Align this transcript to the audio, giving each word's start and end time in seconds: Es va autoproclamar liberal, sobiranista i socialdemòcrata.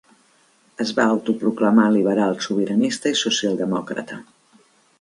Es 0.85 0.93
va 0.99 1.03
autoproclamar 1.15 1.85
liberal, 1.97 2.33
sobiranista 2.47 3.13
i 3.17 3.21
socialdemòcrata. 3.23 4.19